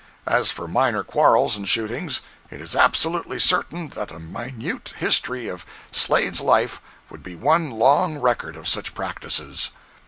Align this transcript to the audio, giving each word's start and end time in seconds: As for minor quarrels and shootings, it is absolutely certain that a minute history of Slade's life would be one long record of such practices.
As 0.25 0.49
for 0.49 0.67
minor 0.67 1.03
quarrels 1.03 1.55
and 1.55 1.69
shootings, 1.69 2.21
it 2.49 2.59
is 2.59 2.75
absolutely 2.75 3.39
certain 3.39 3.89
that 3.89 4.09
a 4.09 4.17
minute 4.17 4.93
history 4.97 5.47
of 5.47 5.63
Slade's 5.91 6.41
life 6.41 6.81
would 7.11 7.21
be 7.21 7.35
one 7.35 7.69
long 7.69 8.17
record 8.17 8.55
of 8.55 8.67
such 8.67 8.95
practices. 8.95 9.69